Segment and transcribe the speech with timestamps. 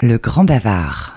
[0.00, 1.16] Le Grand Bavard.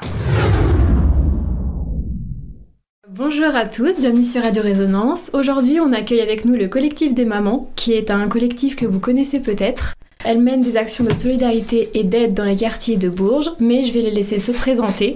[3.07, 5.29] Bonjour à tous, bienvenue sur Radio Résonance.
[5.33, 8.99] Aujourd'hui, on accueille avec nous le collectif des mamans, qui est un collectif que vous
[8.99, 9.93] connaissez peut-être.
[10.25, 13.93] Elles mènent des actions de solidarité et d'aide dans les quartiers de Bourges, mais je
[13.93, 15.13] vais les laisser se présenter.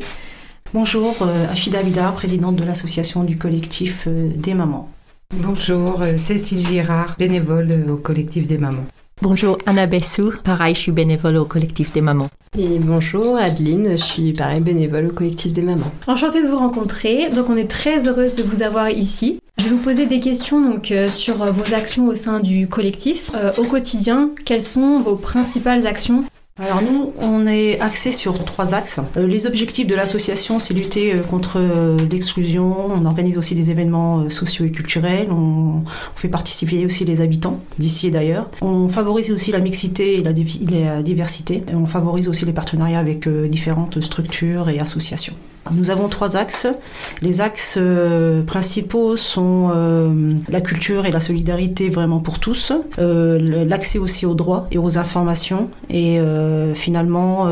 [0.71, 4.91] Bonjour, euh, Afida Abida, présidente de l'association du collectif euh, des mamans.
[5.33, 8.85] Bonjour, euh, Cécile Girard, bénévole au collectif des mamans.
[9.21, 10.33] Bonjour, Anna Bessou.
[10.43, 12.29] Pareil, je suis bénévole au collectif des mamans.
[12.57, 15.89] Et bonjour, Adeline, je suis pareil bénévole au collectif des mamans.
[16.05, 19.39] Enchantée de vous rencontrer, donc on est très heureuse de vous avoir ici.
[19.57, 23.31] Je vais vous poser des questions donc, euh, sur vos actions au sein du collectif.
[23.35, 26.25] Euh, au quotidien, quelles sont vos principales actions
[26.57, 29.01] Alors nous, on est axé sur trois axes.
[29.17, 32.91] Euh, les objectifs de l'association, c'est lutter euh, contre euh, l'exclusion.
[32.91, 35.27] On organise aussi des événements sociaux et culturels.
[35.31, 35.83] On,
[36.15, 38.49] fait participer aussi les habitants d'ici et d'ailleurs.
[38.61, 40.31] On favorise aussi la mixité et la,
[41.03, 41.61] diversité.
[41.69, 45.35] Et on favorise aussi les partenariats avec différentes structures et associations.
[45.71, 46.67] Nous avons trois axes.
[47.21, 53.63] Les axes euh, principaux sont euh, la culture et la solidarité vraiment pour tous, euh,
[53.65, 56.19] l'accès aussi aux droits et aux informations et
[56.73, 57.47] finalement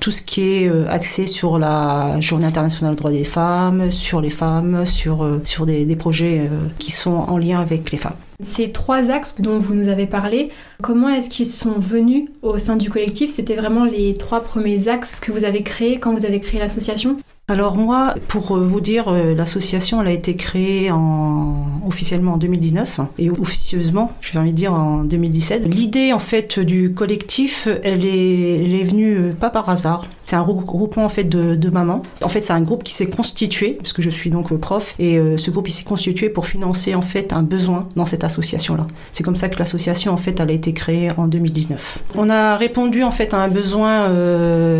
[0.00, 4.30] tout ce qui est axé sur la Journée internationale des droits des femmes, sur les
[4.30, 8.14] femmes, sur, sur des, projets qui sont en lien avec les femmes.
[8.40, 10.50] Ces trois axes dont vous nous avez parlé,
[10.82, 13.30] comment est-ce qu'ils sont venus au sein du collectif?
[13.30, 17.18] C'était vraiment les trois premiers axes que vous avez créés quand vous avez créé l'association?
[17.52, 22.36] Alors moi, pour euh, vous dire, euh, l'association elle a été créée en, officiellement en
[22.38, 25.66] 2019 et officieusement, je vais envie de dire en 2017.
[25.66, 30.06] L'idée en fait du collectif, elle est, venue euh, pas par hasard.
[30.24, 32.02] C'est un regroupement en fait de, de mamans.
[32.22, 35.20] En fait, c'est un groupe qui s'est constitué parce que je suis donc prof et
[35.36, 38.86] ce groupe il s'est constitué pour financer en fait un besoin dans cette association là.
[39.12, 41.98] C'est comme ça que l'association en fait a été créée en 2019.
[42.14, 44.08] On a répondu en fait à un besoin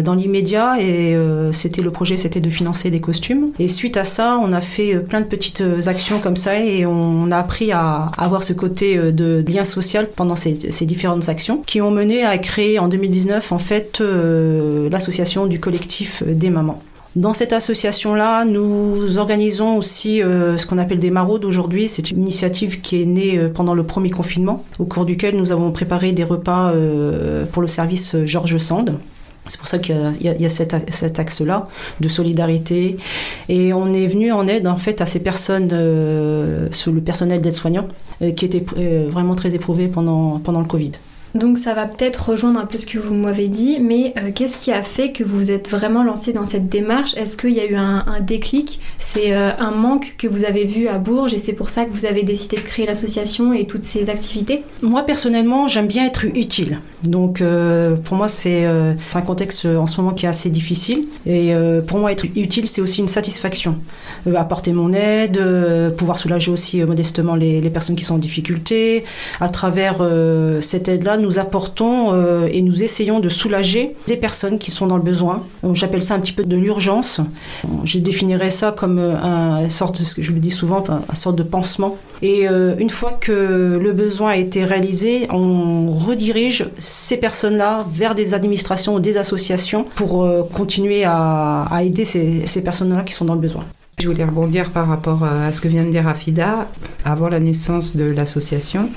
[0.01, 1.15] dans l'immédiat et
[1.53, 4.95] c'était le projet c'était de financer des costumes et suite à ça on a fait
[4.95, 8.53] euh, plein de petites euh, actions comme ça et on a appris à avoir ce
[8.53, 12.89] côté euh, de lien social pendant ces, différentes actions qui ont mené à créer en
[12.89, 16.83] 2019 en fait l'association du collectif des mamans.
[17.15, 21.89] Dans cette association-là, nous organisons aussi ce qu'on appelle des maraudes aujourd'hui.
[21.89, 25.71] C'est une initiative qui est née pendant le premier confinement, au cours duquel nous avons
[25.71, 26.73] préparé des repas
[27.53, 28.99] pour le service Georges Sand.
[29.49, 31.69] C'est pour ça qu'il y a, cet, axe-là
[32.01, 32.97] de solidarité.
[33.49, 37.41] Et on est venu en aide en fait à ces personnes, euh, sur le personnel
[37.41, 37.89] d'aide-soignants,
[38.23, 40.93] euh, qui étaient euh, vraiment très éprouvés pendant, pendant le Covid.
[41.35, 44.59] Donc ça va peut-être rejoindre un peu ce que vous m'avez dit, mais euh, qu'est-ce
[44.59, 47.17] qui a fait que vous vous êtes vraiment lancé dans cette démarche?
[47.17, 48.81] Est-ce qu'il y a eu un, déclic?
[48.99, 51.91] C'est euh, un manque que vous avez vu à Bourges et c'est pour ça que
[51.91, 54.63] vous avez décidé de créer l'association et toutes ces activités?
[54.83, 56.81] Moi personnellement, j'aime bien être utile.
[57.03, 61.07] Donc euh, pour moi, c'est un contexte en ce moment qui est assez difficile.
[61.27, 61.53] Et
[61.87, 63.79] pour moi, être utile, c'est aussi une satisfaction.
[64.37, 65.43] Apporter mon aide,
[65.97, 69.05] pouvoir soulager aussi modestement les, personnes qui sont en difficulté.
[69.41, 70.03] À travers
[70.61, 74.97] cette aide-là, nous apportons euh, et nous essayons de soulager les personnes qui sont dans
[74.97, 75.45] le besoin.
[75.73, 77.21] J'appelle ça un petit peu de l'urgence.
[77.85, 81.97] Je définirais ça comme euh, un sorte, je le dis souvent, un, sorte de pansement.
[82.21, 88.15] Et euh, une fois que le besoin a été réalisé, on redirige ces personnes-là vers
[88.15, 93.41] des administrations ou des associations pour continuer à, aider ces personnes-là qui sont dans le
[93.41, 93.65] besoin.
[93.99, 96.69] Je voulais rebondir par rapport à ce que vient de dire Afida.
[97.05, 98.89] Avant la naissance de l'association,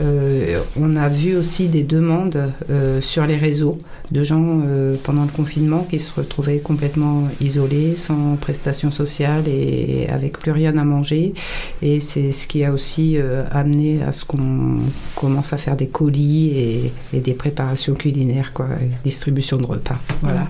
[0.00, 5.22] euh, on a vu aussi des demandes euh, sur les réseaux de gens euh, pendant
[5.22, 10.84] le confinement qui se retrouvaient complètement isolés, sans prestations sociales et avec plus rien à
[10.84, 11.34] manger.
[11.80, 14.78] Et c'est ce qui a aussi euh, amené à ce qu'on
[15.14, 18.68] commence à faire des colis et, des préparations culinaires, quoi,
[19.02, 19.98] distribution de repas.
[20.20, 20.46] Voilà.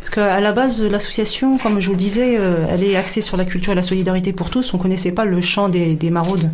[0.00, 3.35] Parce qu'à la base, l'association, comme je vous le disais, euh, elle est axée sur
[3.36, 4.74] la culture et la solidarité pour tous.
[4.74, 6.50] On connaissait pas le champ des, des maraudes.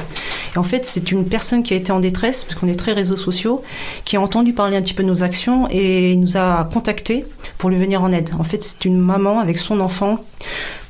[0.54, 2.92] Et en fait, c'est une personne qui a été en détresse, parce qu'on est très
[2.92, 3.62] réseaux sociaux,
[4.04, 7.24] qui a entendu parler un petit peu de nos actions et nous a contactés
[7.58, 8.30] pour lui venir en aide.
[8.38, 10.24] En fait, c'est une maman avec son enfant.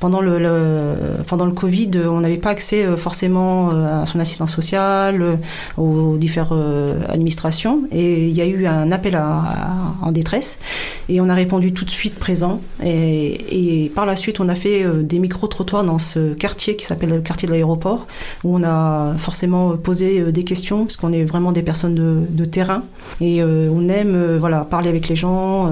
[0.03, 4.53] Pendant le, pendant le Covid, on n'avait pas accès euh, forcément euh, à son assistance
[4.53, 5.35] sociale, euh,
[5.77, 6.59] aux différentes
[7.07, 7.83] administrations.
[7.89, 10.59] Et il y a eu un appel en détresse.
[11.07, 12.59] Et on a répondu tout de suite présent.
[12.83, 17.21] Et, par la suite, on a fait des micro-trottoirs dans ce quartier qui s'appelle le
[17.21, 18.05] quartier de l'aéroport,
[18.43, 22.83] où on a forcément posé des questions, parce qu'on est vraiment des personnes de, terrain.
[23.21, 25.71] Et on aime voilà, parler avec les gens,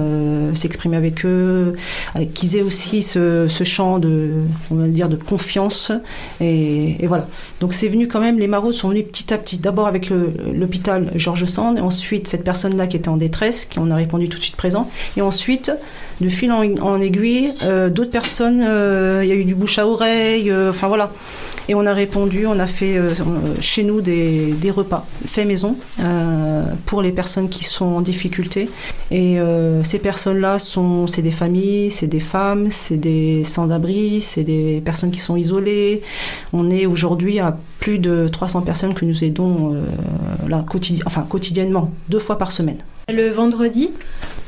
[0.53, 1.75] s'exprimer avec eux,
[2.33, 4.20] qu'ils aient aussi ce champ de,
[4.69, 5.91] on va dire, de confiance.
[6.39, 7.27] Et, voilà.
[7.59, 9.57] Donc c'est venu quand même, les maraudes sont venus petit à petit.
[9.57, 13.95] D'abord avec l'hôpital Georges Sand, ensuite cette personne-là qui était en détresse, qui on a
[13.95, 14.89] répondu tout de suite présent.
[15.17, 15.71] Et ensuite,
[16.21, 19.87] de fil en, aiguille, euh, d'autres personnes, euh, il y a eu du bouche à
[19.87, 21.11] oreille, euh, enfin voilà.
[21.67, 22.99] Et on a répondu, on a fait
[23.61, 25.77] chez nous des, repas faits maison
[26.85, 28.67] pour les personnes qui sont en difficulté.
[29.11, 29.37] Et
[29.83, 35.19] ces personnes-là, c'est des familles, c'est des femmes, c'est des sans-abri, c'est des personnes qui
[35.19, 36.01] sont isolées.
[36.51, 39.75] On est aujourd'hui à plus de 300 personnes que nous aidons
[40.49, 40.65] là,
[41.05, 42.79] enfin, quotidiennement, deux fois par semaine.
[43.15, 43.91] Le vendredi?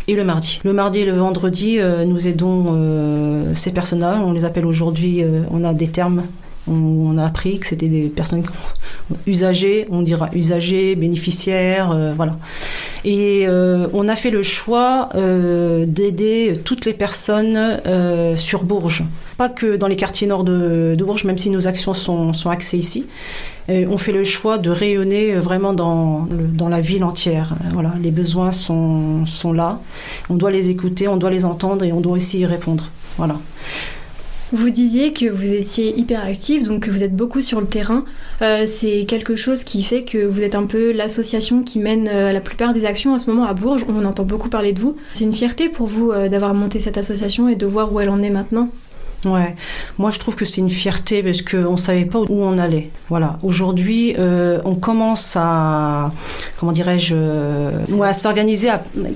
[0.07, 0.59] Et le mardi.
[0.63, 4.21] Le mardi et le vendredi, euh, nous aidons euh, ces personnes-là.
[4.25, 6.23] On les appelle aujourd'hui, euh, on a des termes.
[6.65, 8.43] On, a appris que c'était des personnes
[9.27, 12.37] usagées, on dira usagées, bénéficiaires, voilà.
[13.03, 17.81] Et on a fait le choix d'aider toutes les personnes
[18.37, 19.03] sur Bourges.
[19.35, 22.77] Pas que dans les quartiers nord de, Bourges, même si nos actions sont, sont axées
[22.77, 23.07] ici,
[23.69, 27.55] on fait le choix de rayonner vraiment dans, dans la ville entière.
[27.71, 29.79] Voilà, les besoins sont, sont là.
[30.29, 32.89] On doit les écouter, on doit les entendre et on doit aussi y répondre.
[33.17, 33.35] Voilà.
[34.55, 38.05] Vous disiez que vous étiez hyper actif, donc que vous êtes beaucoup sur le terrain.
[38.43, 42.31] Euh, c'est quelque chose qui fait que vous êtes un peu l'association qui mène euh,
[42.31, 43.83] la plupart des actions en ce moment à Bourges.
[43.89, 44.95] On entend beaucoup parler de vous.
[45.15, 48.09] C'est une fierté pour vous euh, d'avoir monté cette association et de voir où elle
[48.09, 48.69] en est maintenant
[49.25, 49.55] Ouais,
[49.97, 52.89] moi je trouve que c'est une fierté parce qu'on ne savait pas où on allait.
[53.09, 56.11] Voilà, aujourd'hui euh, on commence à,
[56.59, 58.69] comment dirais-je, euh, à s'organiser,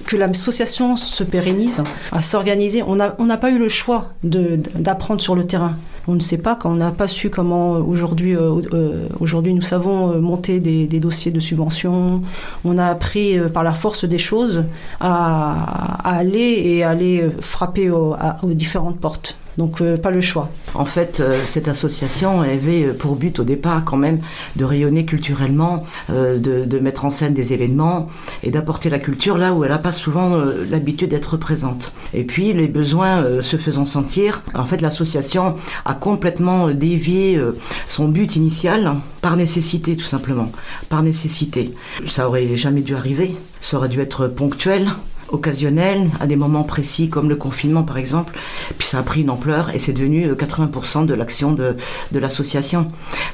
[0.05, 2.83] que l'association se pérennise, à s'organiser.
[2.83, 5.75] On n'a on pas eu le choix d'apprendre sur le terrain.
[6.07, 10.61] On ne sait pas, on n'a pas su comment aujourd'hui, euh, aujourd'hui nous savons monter
[10.61, 12.21] des, dossiers de subvention.
[12.63, 14.63] On a appris par la force des choses
[15.01, 18.15] à, aller et aller frapper aux
[18.53, 19.37] différentes portes.
[19.57, 20.49] Donc euh, pas le choix.
[20.75, 24.19] En fait, euh, cette association avait euh, pour but au départ quand même
[24.55, 28.07] de rayonner culturellement, de, mettre en scène des événements
[28.43, 30.37] et d'apporter la culture là où elle n'a pas souvent
[30.69, 31.91] l'habitude d'être présente.
[32.13, 35.55] Et puis les besoins se faisant sentir, en fait l'association
[35.85, 37.41] a complètement dévié
[37.87, 40.51] son but initial par nécessité tout simplement,
[40.89, 41.73] par nécessité.
[42.07, 44.87] Ça aurait jamais dû arriver, ça aurait dû être ponctuel
[45.29, 48.33] occasionnel, à des moments précis comme le confinement par exemple.
[48.77, 51.75] Puis ça a pris une ampleur et c'est devenu 80% euh, de l'action de,
[52.11, 52.87] de l'association.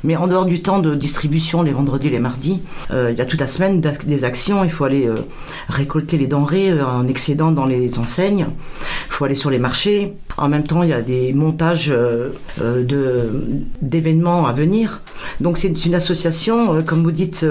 [0.04, 2.62] Mais en dehors du temps de distribution les vendredis les mardis,
[2.92, 4.64] euh, il y a toute la semaine des actions.
[4.64, 5.18] Il faut aller euh,
[5.70, 8.48] récolter les denrées en excédent dans les enseignes.
[9.08, 10.14] Il faut aller sur les marchés.
[10.38, 11.94] En même temps, il y a des montages
[12.60, 13.30] de,
[13.82, 15.02] d'événements à venir.
[15.40, 17.46] Donc c'est une association, comme vous dites,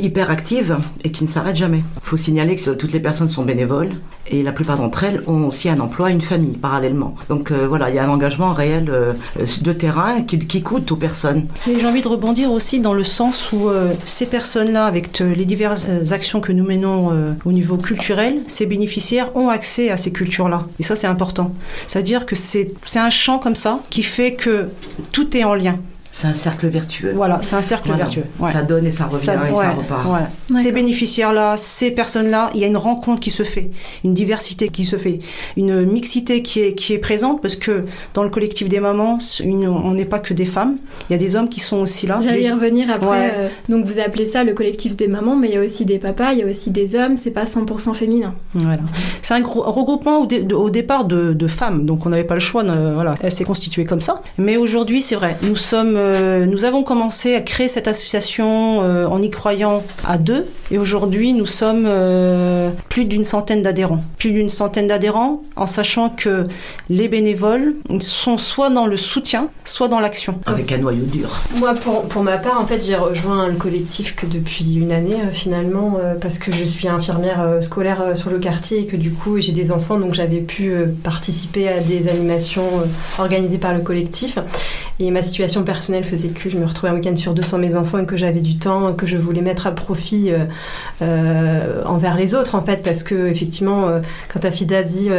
[0.00, 1.78] hyper active et qui ne s'arrête jamais.
[1.78, 3.90] Il faut signaler que toutes les personnes sont bénévoles
[4.26, 7.14] et la plupart d'entre elles ont aussi un emploi, une famille parallèlement.
[7.28, 9.12] Donc euh, voilà, il y a un engagement réel euh,
[9.60, 11.46] de terrain qui, coûte aux personnes.
[11.66, 15.86] j'ai envie de rebondir aussi dans le sens où euh, ces personnes-là, avec les diverses
[16.12, 20.66] actions que nous menons au niveau culturel, ces bénéficiaires ont accès à ces cultures-là.
[20.78, 21.52] Et ça, c'est important.
[21.86, 24.68] C'est-à-dire que c'est un champ comme ça qui fait que
[25.12, 25.78] tout est en lien.
[26.14, 27.12] C'est un cercle vertueux.
[27.12, 28.22] Voilà, c'est un cercle vertueux.
[28.48, 29.16] Ça donne et ça revient
[29.50, 30.30] et ça repart.
[30.62, 33.72] Ces bénéficiaires-là, ces personnes-là, il y a une rencontre qui se fait,
[34.04, 35.18] une diversité qui se fait,
[35.56, 39.90] une mixité qui est, qui est présente parce que dans le collectif des mamans, on
[39.90, 40.76] n'est pas que des femmes,
[41.10, 42.20] il y a des hommes qui sont aussi là.
[42.22, 43.32] J'allais y revenir après.
[43.36, 45.98] Euh, donc vous appelez ça le collectif des mamans, mais il y a aussi des
[45.98, 48.36] papas, il y a aussi des hommes, c'est pas 100% féminin.
[48.54, 48.82] Voilà.
[49.20, 53.32] C'est un regroupement au, départ de, femmes, donc on n'avait pas le choix, voilà, elle
[53.32, 54.22] s'est constituée comme ça.
[54.38, 59.06] Mais aujourd'hui, c'est vrai, nous sommes euh, nous avons commencé à créer cette association euh,
[59.06, 60.46] en y croyant à deux.
[60.70, 64.00] Et aujourd'hui, nous sommes euh, plus d'une centaine d'adhérents.
[64.18, 66.44] Plus d'une centaine d'adhérents, en sachant que
[66.88, 70.40] les bénévoles sont soit dans le soutien, soit dans l'action.
[70.46, 71.40] Avec un noyau dur.
[71.56, 75.16] Moi, pour, pour ma part, en fait, j'ai rejoint le collectif que depuis une année,
[75.32, 79.52] finalement, parce que je suis infirmière scolaire sur le quartier et que du coup, j'ai
[79.52, 82.68] des enfants, donc j'avais pu participer à des animations
[83.18, 84.38] organisées par le collectif.
[84.98, 87.76] Et ma situation personnelle faisait que je me retrouvais un week-end sur deux sans mes
[87.76, 90.44] enfants et que j'avais du temps que je voulais mettre à profit euh,
[91.02, 94.00] euh, envers les autres en fait parce que effectivement euh,
[94.32, 95.10] quand Afida dit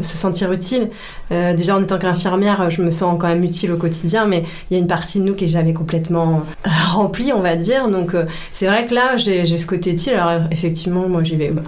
[0.00, 0.90] se sentir utile
[1.30, 4.76] déjà en étant qu'infirmière je me sens quand même utile au quotidien mais il y
[4.76, 6.42] a une partie de nous qui est jamais complètement
[6.92, 7.88] remplie on va dire.
[7.88, 8.14] Donc
[8.50, 10.14] c'est vrai que là j'ai ce côté utile.
[10.14, 11.62] Alors effectivement moi j'y vais bah,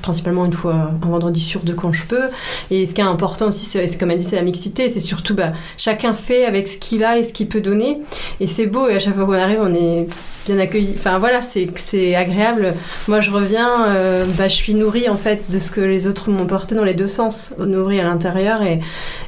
[0.00, 2.28] principalement une fois un vendredi sur deux quand je peux.
[2.70, 4.88] Et ce qui est important aussi c'est comme elle dit c'est la mixité.
[4.88, 8.00] C'est surtout bah, chacun fait avec ce qu'il a et ce qu'il peut donner.
[8.40, 10.06] Et c'est beau, et à chaque fois qu'on arrive, on est
[10.46, 10.94] bien accueilli.
[10.98, 12.74] Enfin voilà, c'est agréable.
[13.08, 16.30] Moi, je reviens, euh, bah, je suis nourrie en fait de ce que les autres
[16.30, 18.80] m'ont porté dans les deux sens, nourrie à l'intérieur et,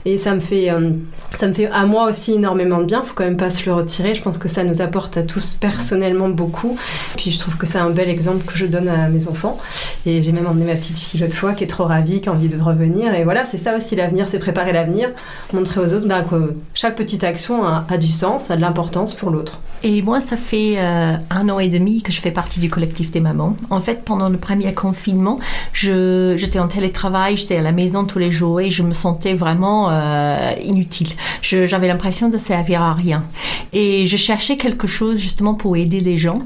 [0.05, 0.91] et ça me fait euh,
[1.37, 3.03] ça me fait à moi aussi énormément de bien.
[3.03, 4.15] Faut quand même pas se le retirer.
[4.15, 6.77] Je pense que ça nous apporte à tous personnellement beaucoup.
[7.17, 9.59] Puis je trouve que c'est un bel exemple que je donne à mes enfants.
[10.07, 12.33] Et j'ai même emmené ma petite fille l'autre fois qui est trop ravie, qui a
[12.33, 13.15] envie de revenir.
[13.15, 15.11] Et voilà, c'est ça aussi l'avenir, c'est préparer l'avenir,
[15.53, 19.15] montrer aux autres bah, que chaque petite action a, a, du sens, a de l'importance
[19.15, 19.61] pour l'autre.
[19.83, 23.11] Et moi, ça fait euh, un an et demi que je fais partie du collectif
[23.11, 23.57] des mamans.
[23.71, 25.39] En fait, pendant le premier confinement,
[25.73, 29.91] j'étais en télétravail, j'étais à la maison tous les jours et je me sentais vraiment
[29.91, 31.09] euh, inutile.
[31.43, 33.25] J'avais l'impression de servir à rien.
[33.73, 36.41] Et je cherchais quelque chose justement pour aider les gens.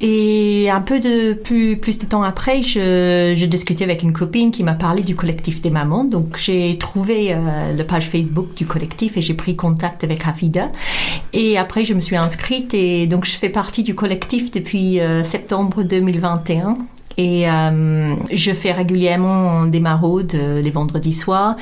[0.00, 4.62] Et un peu de plus, de temps après, je, je discutais avec une copine qui
[4.62, 6.04] m'a parlé du collectif des mamans.
[6.04, 10.70] Donc j'ai trouvé euh, la page Facebook du collectif et j'ai pris contact avec Rafida.
[11.32, 15.22] Et après, je me suis inscrite et donc je fais partie du collectif depuis euh,
[15.22, 16.74] septembre 2021.
[17.16, 21.54] Et euh, je fais régulièrement des maraudes euh, les vendredis soirs.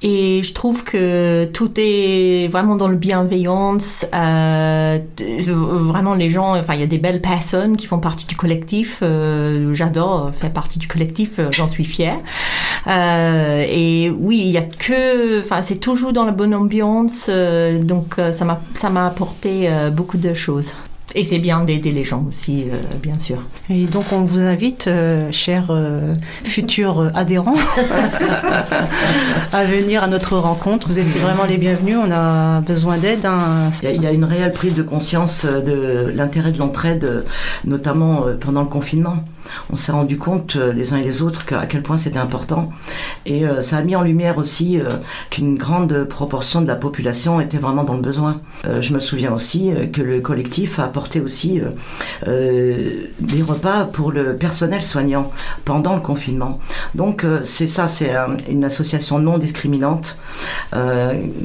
[0.00, 4.06] Et je trouve que tout est vraiment dans le bienveillance.
[4.12, 9.02] Vraiment, les gens, enfin, il y a des belles personnes qui font partie du collectif.
[9.72, 12.16] J'adore faire partie du collectif, j'en suis fière.
[12.86, 17.28] Et oui, il y a que, enfin, c'est toujours dans la bonne ambiance.
[17.82, 20.72] donc, ça m'a apporté beaucoup de choses.
[21.16, 23.38] Et c'est bien d'aider les gens aussi, euh, bien sûr.
[23.70, 27.54] Et donc on vous invite, euh, chers euh, futurs adhérents,
[29.52, 30.88] à venir à notre rencontre.
[30.88, 33.26] Vous êtes vraiment les bienvenus, on a besoin d'aide.
[33.26, 33.70] Hein.
[33.84, 37.24] Il, y a une réelle prise de conscience de l'intérêt de l'entraide,
[37.64, 39.24] notamment pendant le confinement
[39.70, 42.70] on s'est rendu compte euh, les uns et les autres à quel point c'était important.
[43.26, 44.88] Et euh, ça a mis en lumière aussi euh,
[45.30, 48.40] qu'une grande proportion de la population était vraiment dans le besoin.
[48.80, 51.60] je me souviens aussi que le collectif a apporté aussi
[52.26, 55.30] des repas pour le personnel soignant
[55.64, 56.60] pendant le confinement.
[56.94, 58.12] Donc c'est ça, c'est
[58.48, 60.18] une association non discriminante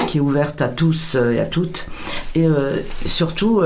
[0.07, 1.89] qui est ouverte à tous et à toutes.
[2.35, 2.47] Et
[3.05, 3.61] surtout,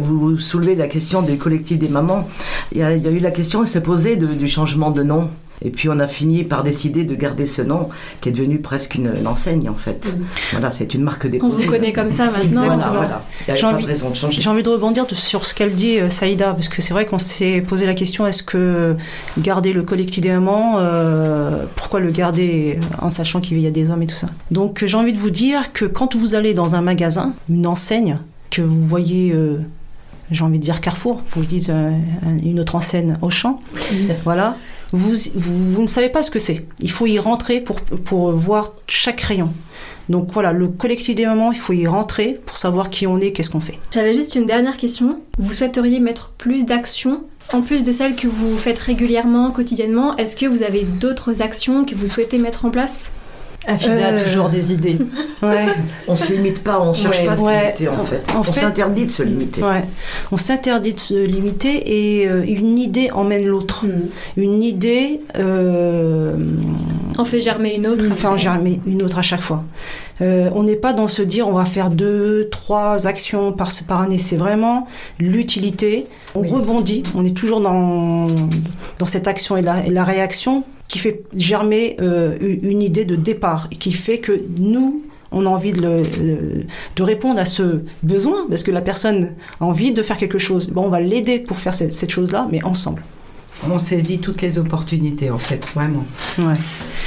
[0.00, 2.28] vous soulevez la question du collectif des mamans.
[2.72, 5.28] Il y a, il y a eu la question de, du changement de nom.
[5.64, 7.88] Et puis on a fini par décider de garder ce nom
[8.20, 10.16] qui est devenu presque une, une enseigne en fait.
[10.16, 10.24] Mmh.
[10.52, 11.52] Voilà, c'est une marque déposée.
[11.52, 12.64] On vous connaît comme ça maintenant.
[12.64, 13.22] Voilà, voilà.
[13.54, 16.92] J'ai envie, de envie de rebondir sur ce qu'elle dit, euh, Saïda, parce que c'est
[16.92, 18.96] vrai qu'on s'est posé la question est-ce que
[19.38, 19.84] garder le
[20.32, 24.30] mamans, euh, pourquoi le garder en sachant qu'il y a des hommes et tout ça?
[24.50, 28.18] Donc j'ai envie de vous dire que quand vous allez dans un magasin, une enseigne,
[28.50, 29.32] que vous voyez.
[29.32, 29.58] Euh,
[30.32, 31.92] j'ai envie de dire Carrefour, faut que je dise euh,
[32.42, 33.60] une autre enseigne au champ.
[34.24, 34.56] Voilà.
[34.92, 36.66] Vous, vous, vous, ne savez pas ce que c'est.
[36.80, 39.50] Il faut y rentrer pour, pour voir chaque rayon.
[40.08, 43.32] Donc voilà, le collectif des mamans, il faut y rentrer pour savoir qui on est,
[43.32, 43.78] qu'est-ce qu'on fait.
[43.92, 45.20] J'avais juste une dernière question.
[45.38, 50.16] Vous souhaiteriez mettre plus d'actions en plus de celles que vous faites régulièrement, quotidiennement?
[50.16, 53.10] Est-ce que vous avez d'autres actions que vous souhaitez mettre en place?
[53.66, 54.16] Afida euh...
[54.16, 54.98] a toujours des idées.
[55.42, 55.66] Ouais.
[56.06, 57.62] on se limite pas, on cherche ouais, pas à se ouais.
[57.64, 58.22] limiter en fait.
[58.32, 59.60] En on s'interdit de se limiter.
[59.60, 59.82] Ouais.
[60.30, 63.86] On s'interdit de se limiter et euh, une idée emmène l'autre.
[63.86, 63.90] Mm.
[64.36, 65.18] Une idée.
[65.40, 66.36] Euh,
[67.18, 68.04] on fait germer une autre.
[68.08, 69.64] On fait en germer une autre à chaque fois.
[70.20, 74.02] Euh, on n'est pas dans se dire on va faire deux, trois actions par, par
[74.02, 74.18] année.
[74.18, 74.86] C'est vraiment
[75.18, 76.06] l'utilité.
[76.36, 76.50] On oui.
[76.50, 77.02] rebondit.
[77.16, 78.28] On est toujours dans,
[79.00, 80.62] dans cette action et la, et la réaction
[80.92, 85.48] qui fait germer euh, une idée de départ et qui fait que nous, on a
[85.48, 90.02] envie de, le, de, répondre à ce besoin parce que la personne a envie de
[90.02, 90.68] faire quelque chose.
[90.68, 93.02] Bon, on va l'aider pour faire cette, cette chose-là, mais ensemble.
[93.70, 96.04] On saisit toutes les opportunités, en fait, vraiment.
[96.38, 96.60] Ouais.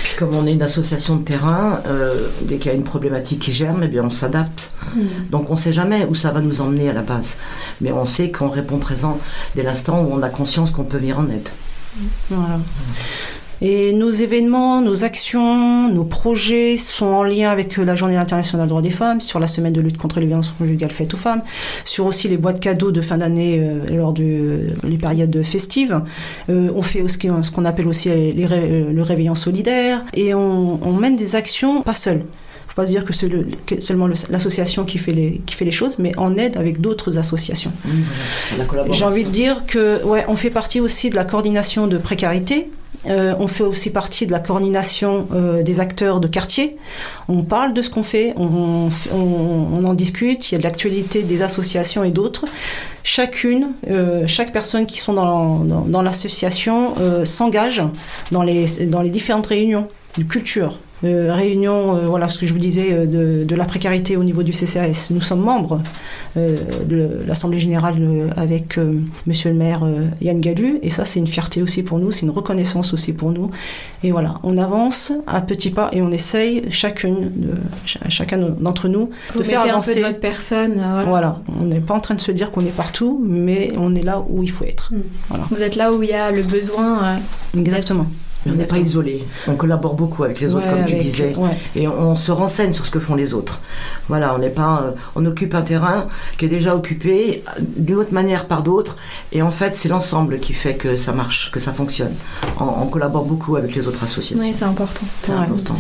[0.03, 3.37] Puis comme on est une association de terrain, euh, dès qu'il y a une problématique
[3.37, 4.73] qui germe, eh bien on s'adapte.
[4.95, 5.01] Mmh.
[5.29, 7.37] Donc on ne sait jamais où ça va nous emmener à la base.
[7.81, 9.19] Mais on sait qu'on répond présent
[9.55, 11.49] dès l'instant où on a conscience qu'on peut venir en aide.
[12.29, 12.59] Voilà.
[13.67, 18.69] Et nos événements, nos actions, nos projets sont en lien avec la Journée internationale des
[18.69, 21.41] droits des femmes, sur la semaine de lutte contre les violences conjugales faites aux femmes,
[21.83, 25.99] sur aussi les boîtes cadeaux de fin d'année euh, lors de les périodes festives.
[26.49, 31.15] Euh, on fait ce qu'on appelle aussi les, le réveillon solidaire et on, on mène
[31.15, 32.21] des actions pas seules
[32.67, 35.97] faut pas se dire que c'est seulement l'association qui fait les qui fait les choses,
[35.97, 37.71] mais en aide avec d'autres associations.
[37.85, 41.97] Mmh, J'ai envie de dire que ouais, on fait partie aussi de la coordination de
[41.97, 42.69] précarité.
[43.07, 46.77] Euh, on fait aussi partie de la coordination euh, des acteurs de quartier.
[47.27, 48.89] On parle de ce qu'on fait, on,
[49.85, 52.45] en discute, il y a de l'actualité des associations et d'autres.
[53.03, 57.83] Chacune, euh, chaque personne qui sont dans, l'association s'engage
[58.31, 59.87] dans les, dans les différentes réunions
[60.17, 63.65] de culture, euh, réunion, euh, voilà ce que je vous disais, euh, de, de, la
[63.65, 65.09] précarité au niveau du CCAS.
[65.11, 65.81] Nous sommes membres
[66.35, 67.95] de l'Assemblée générale
[68.35, 68.77] avec
[69.25, 69.85] Monsieur le maire
[70.19, 73.31] Yann Gallu, et ça c'est une fierté aussi pour nous, c'est une reconnaissance aussi pour
[73.31, 73.51] nous.
[74.03, 77.53] Et voilà, on avance à petits pas et on essaye chacune, de,
[78.09, 79.91] chacun d'entre nous vous de faire avancer.
[79.91, 80.73] un peu de votre personne.
[80.75, 81.39] Voilà, voilà.
[81.59, 84.23] on n'est pas en train de se dire qu'on est partout, mais on est là
[84.27, 84.91] où il faut être.
[84.93, 85.01] Mm.
[85.29, 85.45] Voilà.
[85.51, 87.19] Vous êtes là où il y a le besoin.
[87.57, 88.07] Exactement.
[88.47, 89.25] On n'est pas isolé.
[89.47, 91.33] On collabore beaucoup avec les autres, comme tu disais.
[91.75, 93.59] Et on, se renseigne sur ce que font les autres.
[94.07, 94.83] Voilà, on n'est pas.
[94.85, 98.97] Euh, on occupe un terrain qui est déjà occupé d'une autre manière par d'autres.
[99.31, 102.13] Et en fait, c'est l'ensemble qui fait que ça marche, que ça fonctionne.
[102.59, 104.37] On, collabore beaucoup avec les autres associations.
[104.39, 105.05] Oui, c'est important.
[105.21, 105.75] C'est important.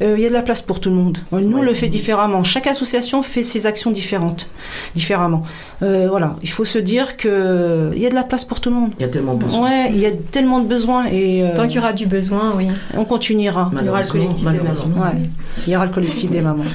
[0.00, 1.18] Euh, il y a de la place pour tout le monde.
[1.30, 2.42] Nous, on le fait différemment.
[2.42, 4.50] Chaque association fait ses actions différentes,
[4.94, 5.42] différemment.
[5.82, 8.70] Euh, voilà, il faut se dire que il y a de la place pour tout
[8.70, 8.92] le monde.
[8.98, 9.62] Il y a tellement de besoins.
[9.62, 11.44] Ouais, il y a tellement de besoins et.
[11.54, 12.68] Tant qu'il y aura du besoin, oui.
[12.96, 13.70] On continuera.
[13.78, 15.02] Il y aura le collectif des mamans.
[15.02, 15.22] Ouais.
[15.66, 16.64] Il y aura le collectif des mamans.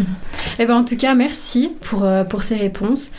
[0.59, 3.11] Eh ben, en tout cas, merci pour, euh, pour ces réponses.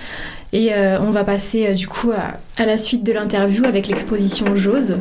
[0.52, 3.88] Et euh, on va passer euh, du coup à, à, la suite de l'interview avec
[3.88, 4.98] l'exposition Jose.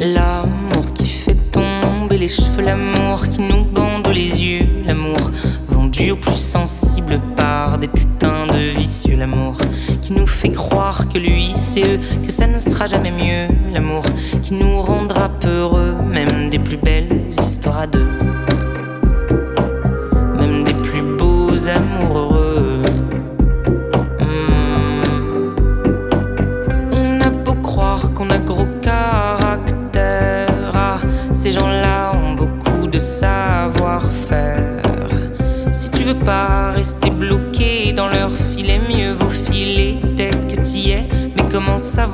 [0.00, 5.30] L'amour qui fait tomber les cheveux, l'amour qui nous bande les yeux, l'amour
[5.98, 9.54] au plus sensible par des putains de vicieux, l'amour
[10.02, 14.04] qui nous fait croire que lui c'est eux, que ça ne sera jamais mieux, l'amour
[14.42, 16.55] qui nous rendra peureux, même des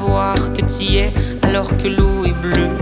[0.03, 2.82] savoir que t'y es alors que l'eau est bleue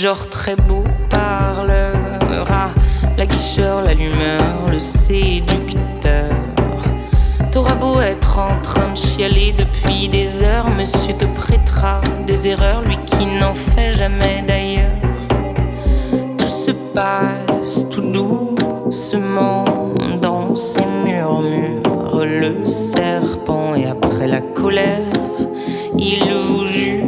[0.00, 2.70] genre très beau parleur, ah,
[3.18, 6.32] la guicheur, l'allumeur, le séducteur.
[7.52, 12.80] T'auras beau être en train de chialer depuis des heures, monsieur te prêtera des erreurs,
[12.80, 14.96] lui qui n'en fait jamais d'ailleurs.
[16.38, 19.66] Tout se passe tout doucement
[20.22, 25.10] dans ces murmures, le serpent et après la colère,
[25.98, 26.99] il vous jure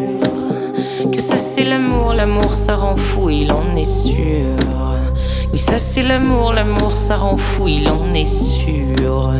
[1.54, 4.56] c'est l'amour, l'amour ça rend fou, il en est sûr.
[5.52, 9.30] Oui, ça c'est l'amour, l'amour ça rend fou, il en est sûr.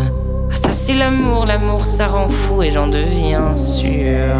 [0.50, 4.36] Ah, ça c'est l'amour, l'amour ça rend fou et j'en deviens sûr.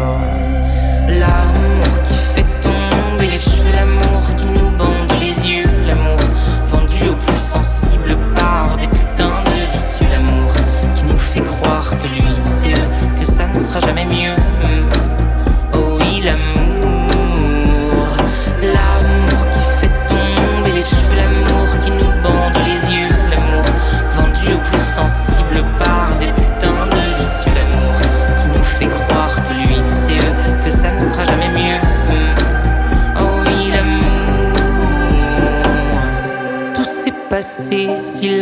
[1.07, 6.19] L'amour qui fait tomber les cheveux, l'amour qui nous bande les yeux, l'amour
[6.67, 10.51] vendu au plus sensible par des putains de vicieux, l'amour
[10.93, 14.35] qui nous fait croire que lui c'est eux, que ça ne sera jamais mieux.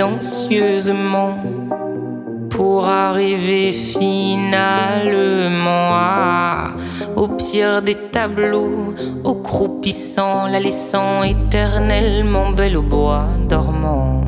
[0.01, 1.37] Silencieusement
[2.49, 5.09] pour arriver finalement
[5.93, 6.71] à,
[7.15, 14.23] au pire des tableaux, au croupissant, la laissant éternellement belle au bois dormant,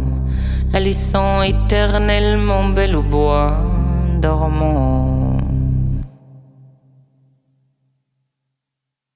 [0.71, 3.57] la laissant éternellement belle au bois
[4.19, 5.37] dormant.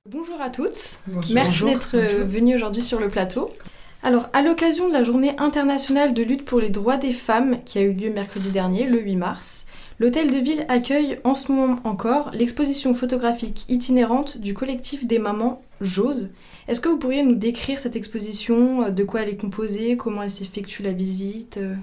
[0.10, 1.34] Bonjour à toutes, Bonjour.
[1.34, 3.50] merci d'être euh, venues aujourd'hui sur le plateau.
[4.04, 7.80] Alors, à l'occasion de la journée internationale de lutte pour les droits des femmes qui
[7.80, 9.66] a eu lieu mercredi dernier, le 8 mars,
[10.00, 15.62] l'Hôtel de Ville accueille en ce moment encore l'exposition photographique itinérante du collectif des mamans
[15.82, 16.30] Jose.
[16.68, 20.22] Est-ce que vous pourriez nous décrire cette exposition, euh, de quoi elle est composée, comment
[20.22, 21.76] elle s'effectue la visite euh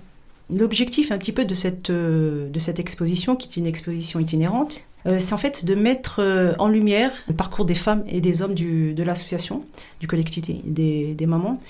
[0.54, 4.86] L'objectif un petit peu de cette, euh, de cette exposition, qui est une exposition itinérante,
[5.18, 9.02] c'est en fait de mettre en lumière le parcours des femmes et des hommes de
[9.02, 9.62] l'association,
[10.00, 11.60] du collectif des, des mamans,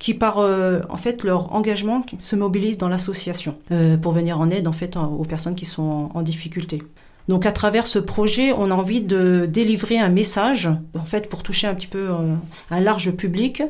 [0.00, 3.54] qui par en fait leur engagement se mobilisent dans l'association
[4.02, 6.82] pour venir en aide en fait aux personnes qui sont en difficulté.
[7.30, 11.44] Donc à travers ce projet, on a envie de délivrer un message, en fait pour
[11.44, 12.34] toucher un petit peu euh,
[12.72, 13.62] un large public,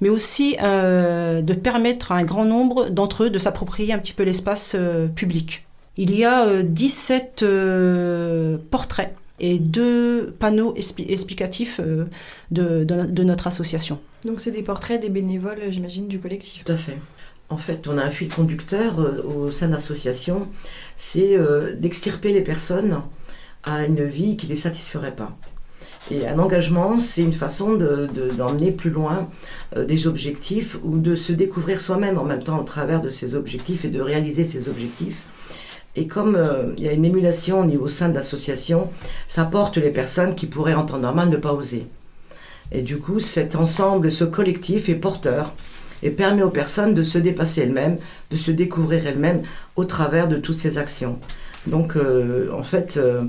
[0.00, 4.14] mais aussi euh, de permettre à un grand nombre d'entre eux de s'approprier un petit
[4.14, 5.66] peu l'espace euh, public.
[5.98, 7.44] Il y a 17
[8.70, 11.82] portraits et deux panneaux explicatifs
[12.50, 13.98] de, notre association.
[14.24, 16.64] Donc c'est des portraits des bénévoles, j'imagine, du collectif.
[16.64, 16.98] Tout à fait.
[17.48, 18.94] En fait, on a un fil conducteur
[19.26, 20.48] au sein de l'association
[20.96, 23.02] c'est euh, d'extirper les personnes
[23.64, 25.36] à une vie qui ne les satisferait pas.
[26.10, 29.28] Et un engagement, c'est une façon d'emmener de, plus loin
[29.76, 33.34] euh, des objectifs ou de se découvrir soi-même en même temps au travers de ces
[33.34, 35.26] objectifs et de réaliser ces objectifs.
[35.94, 38.90] Et comme euh, il y a une émulation au niveau sein de l'association,
[39.28, 41.86] ça porte les personnes qui pourraient en temps normal ne pas oser.
[42.72, 45.54] Et du coup, cet ensemble, ce collectif est porteur
[46.02, 47.98] et permet aux personnes de se dépasser elles-mêmes,
[48.30, 49.42] de se découvrir elles-mêmes
[49.76, 51.18] au travers de toutes ces actions.
[51.66, 53.24] Donc, euh, en fait, euh,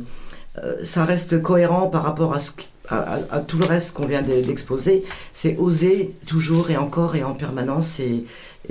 [0.64, 5.04] euh, ça reste cohérent par rapport à, tout le reste qu'on vient d'exposer.
[5.34, 8.00] C'est oser toujours et encore et en permanence.
[8.00, 8.26] Et,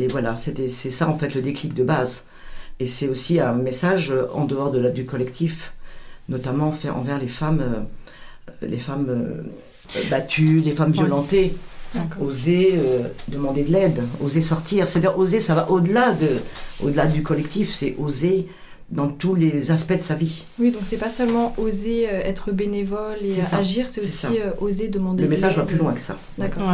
[0.08, 2.24] voilà, c'est ça en fait le déclic de base.
[2.80, 5.74] Et c'est aussi un message en dehors du collectif,
[6.28, 7.86] notamment envers les femmes,
[8.62, 9.44] les femmes
[10.10, 11.54] battues, les femmes violentées.
[12.20, 14.88] Oser euh, demander de l'aide, oser sortir.
[14.88, 16.40] C'est-à-dire oser, ça va au-delà de,
[16.82, 18.48] au-delà du collectif, c'est oser
[18.90, 20.44] dans tous les aspects de sa vie.
[20.58, 24.88] Oui, donc c'est pas seulement oser euh, être bénévole et agir, c'est aussi euh, oser
[24.88, 25.22] demander.
[25.22, 26.16] Le message va plus loin que ça.
[26.38, 26.64] D'accord.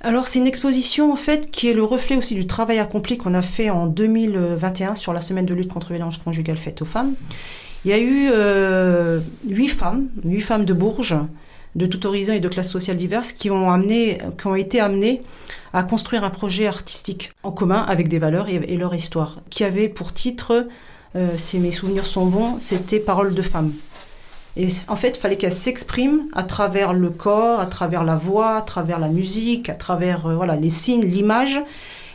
[0.00, 3.34] Alors c'est une exposition en fait qui est le reflet aussi du travail accompli qu'on
[3.34, 6.86] a fait en 2021 sur la semaine de lutte contre les violences conjugales faites aux
[6.86, 7.14] femmes.
[7.84, 8.30] Il y a eu
[9.46, 11.16] huit femmes, huit femmes de Bourges,
[11.74, 15.22] de tout horizon et de classes sociales diverses qui ont, amené, qui ont été amenés
[15.72, 19.88] à construire un projet artistique en commun avec des valeurs et, leur histoire, qui avait
[19.88, 20.66] pour titre,
[21.16, 23.72] euh, si mes souvenirs sont bons, c'était Paroles de femmes.
[24.56, 28.56] Et en fait, il fallait qu'elles s'expriment à travers le corps, à travers la voix,
[28.56, 31.58] à travers la musique, à travers euh, voilà, les signes, l'image.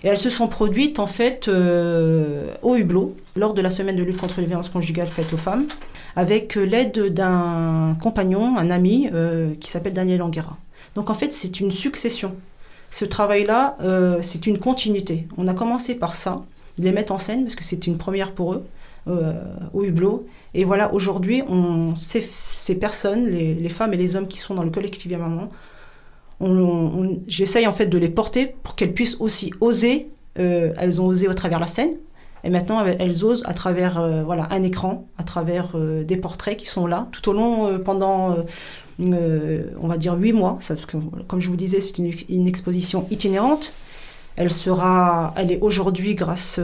[0.04, 4.04] Et elles se sont produites en fait euh, au Hublot lors de la semaine de
[4.04, 5.66] lutte contre les violences conjugales faites aux femmes,
[6.18, 10.58] avec l'aide d'un compagnon, un ami euh, qui s'appelle Daniel Anguera.
[10.96, 12.36] Donc en fait, c'est une succession.
[12.90, 15.28] Ce travail-là, euh, c'est une continuité.
[15.38, 16.44] On a commencé par ça,
[16.80, 18.66] les mettre en scène parce que c'était une première pour eux
[19.74, 20.26] au Hublot.
[20.54, 24.64] Et voilà, aujourd'hui, on, ces, ces personnes, les, femmes et les hommes qui sont dans
[24.64, 25.48] le collectif Maman,
[27.28, 30.10] j'essaye en fait de les porter pour qu'elles puissent aussi oser.
[30.40, 31.94] Euh, elles ont osé au travers la scène,
[32.44, 36.58] et maintenant elles osent à travers euh, voilà un écran, à travers euh, des portraits
[36.58, 38.36] qui sont là tout au long pendant
[39.00, 40.58] on va dire huit mois.
[40.60, 40.76] Ça,
[41.28, 43.74] comme je vous disais, c'est une, exposition itinérante.
[44.36, 46.60] Elle sera, elle est aujourd'hui grâce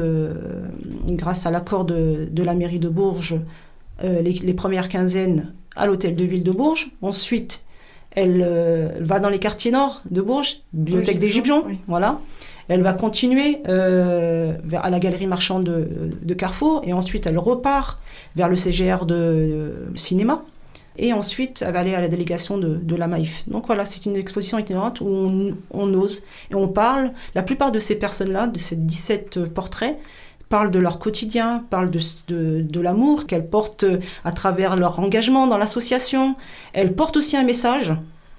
[1.07, 3.39] grâce à l'accord de, de, la mairie de Bourges
[4.01, 6.91] les, les premières quinzaines à l'hôtel de ville de Bourges.
[7.01, 7.63] Ensuite,
[8.15, 12.19] elle euh, va dans les quartiers nord de Bourges, bibliothèque des Gibjons, voilà.
[12.67, 17.99] Elle va continuer euh, vers, à la galerie marchande de, Carrefour et ensuite elle repart
[18.35, 20.43] vers le CGR de, cinéma.
[20.97, 23.43] Et ensuite, elle va aller à la délégation de, la Maïf.
[23.47, 26.21] Donc voilà, c'est une exposition itinérante où on, on, ose
[26.51, 27.11] et on parle.
[27.33, 29.97] La plupart de ces personnes-là, de ces 17 portraits,
[30.49, 33.85] parlent de leur quotidien, parlent de, de, l'amour qu'elles portent
[34.23, 36.35] à travers leur engagement dans l'association.
[36.73, 37.93] Elles portent aussi un message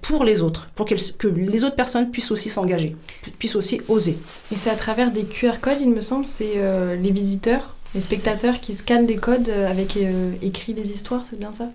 [0.08, 0.94] pour les autres, pour que
[1.28, 2.94] les autres personnes puissent aussi s'engager,
[3.38, 4.18] puissent aussi oser.
[4.52, 8.02] Et c'est à travers des QR codes, il me semble, c'est euh, les visiteurs, les
[8.02, 11.70] spectateurs qui scannent des codes euh, avec euh, écrit des histoires, c'est bien ça?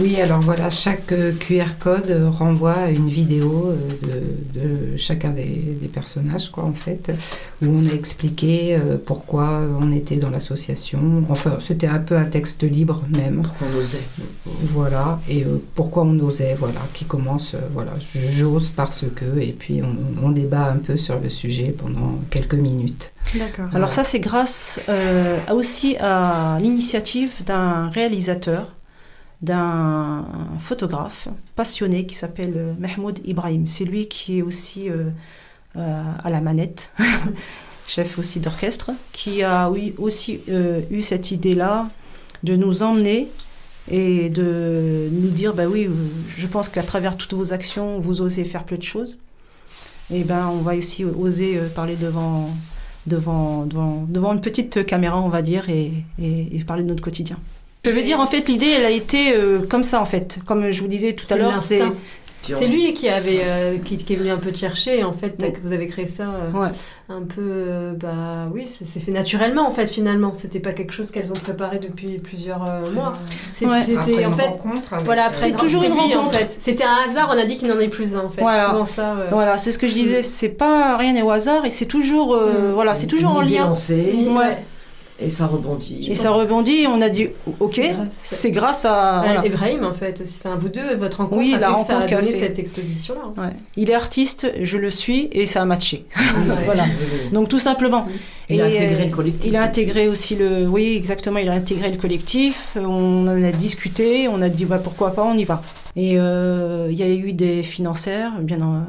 [0.00, 3.76] Oui, alors voilà, chaque euh, QR code renvoie à une vidéo euh,
[4.52, 7.12] de, chacun des, personnages, quoi, en fait,
[7.62, 11.24] où on a expliqué euh, pourquoi on était dans l'association.
[11.28, 13.42] Enfin, c'était un peu un texte libre même.
[13.42, 14.02] Pourquoi on osait.
[14.46, 17.92] Voilà, et pourquoi on osait, voilà, qui commence, voilà,
[18.30, 19.82] j'ose parce que, et puis
[20.22, 23.12] on, débat un peu sur le sujet pendant quelques minutes.
[23.36, 23.66] D'accord.
[23.72, 24.80] Alors ça, c'est grâce
[25.52, 28.73] aussi à l'initiative d'un réalisateur
[29.44, 30.24] d'un
[30.58, 33.66] photographe passionné qui s'appelle euh, Mahmoud Ibrahim.
[33.66, 35.10] C'est lui qui est aussi euh,
[35.76, 36.90] euh, à la manette,
[37.86, 40.40] chef aussi d'orchestre, qui a oui, aussi
[40.90, 41.88] eu cette idée-là
[42.42, 43.28] de nous emmener
[43.90, 45.88] et de nous dire, bah oui,
[46.36, 49.18] je pense qu'à travers toutes vos actions, vous osez faire plein de choses.
[50.10, 52.50] Et ben, on va aussi oser parler devant,
[53.06, 56.04] devant, devant, une petite caméra, on va dire, et
[56.66, 57.38] parler de notre quotidien.
[57.84, 60.38] Je veux dire, en fait, l'idée, elle a été euh, comme ça, en fait.
[60.46, 61.82] Comme je vous disais tout à l'heure, c'est
[62.42, 65.38] C'est lui qui avait euh, qui, qui est venu un peu te chercher en fait
[65.38, 66.68] que vous avez créé ça euh, Ouais.
[67.08, 71.10] un peu euh, bah oui c'est fait naturellement en fait finalement c'était pas quelque chose
[71.10, 73.12] qu'elles ont préparé depuis plusieurs euh, mois
[73.62, 73.80] Ouais.
[73.82, 76.36] c'était Après en une fait rencontre avec, voilà après, C'est toujours une lui, en rencontre.
[76.38, 78.66] fait c'était un hasard on a dit qu'il n'en est plus un en fait Voilà.
[78.68, 81.64] souvent ça euh, Voilà, c'est ce que je disais, c'est pas rien n'est au hasard
[81.64, 82.74] et c'est toujours, euh, Mm.
[82.74, 83.72] voilà, c'est toujours en lien.
[83.72, 84.58] Ouais.
[85.20, 86.06] Et ça rebondit.
[86.10, 87.28] Et ça rebondit et on a dit,
[87.60, 89.20] ok, C'est grâce- à.
[89.20, 89.46] Euh, voilà.
[89.46, 92.20] Ibrahim en fait aussi enfin vous deux votre rencontre Oui, a la rencontre ça a
[92.20, 92.40] donné fait.
[92.40, 93.52] cette exposition là Ouais.
[93.76, 96.04] Il est artiste, je le suis et ça a matché.
[96.64, 96.86] voilà.
[97.32, 98.06] Donc tout simplement.
[98.50, 99.44] Il a intégré euh, le collectif.
[99.46, 100.66] Il a intégré aussi le.
[100.66, 102.76] Oui, exactement, il a intégré le collectif.
[102.76, 105.62] On en a discuté, on a dit bah, pourquoi pas, on y va.
[105.96, 108.80] Et euh, il y a eu des financières, bien euh,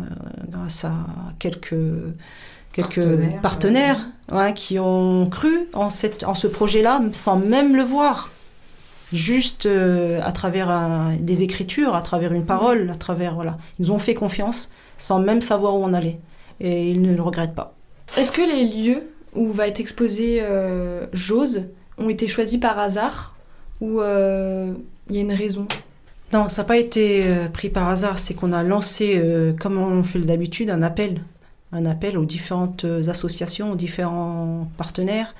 [0.49, 0.91] grâce à
[1.37, 1.75] quelques,
[2.75, 2.95] quelques
[3.41, 8.29] Partenaires, partenaires, ouais, qui ont cru en, cette, en ce projet-là sans même le voir.
[9.13, 13.35] Juste euh, à travers un- des écritures, à travers une parole, à travers.
[13.35, 13.57] Voilà.
[13.79, 16.19] Ils ont fait confiance sans même savoir où on allait.
[16.59, 17.75] Et ils ne le regrettent pas.
[18.17, 19.03] Est-ce que les lieux
[19.35, 21.63] où va être exposé euh, Jose
[21.97, 23.35] ont été choisis par hasard
[23.79, 24.71] ou euh,
[25.09, 25.67] il y a une raison?
[26.33, 28.17] Non, ça n'a pas été euh, pris par hasard.
[28.17, 31.21] C'est qu'on a lancé, euh, comme on fait d'habitude, un appel.
[31.75, 35.35] Un appel aux différentes associations, aux différents partenaires,